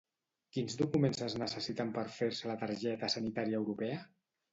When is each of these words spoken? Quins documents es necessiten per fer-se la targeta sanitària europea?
Quins 0.55 0.77
documents 0.77 1.19
es 1.25 1.35
necessiten 1.41 1.91
per 1.97 2.05
fer-se 2.15 2.49
la 2.53 2.57
targeta 2.63 3.11
sanitària 3.17 3.61
europea? 3.61 4.01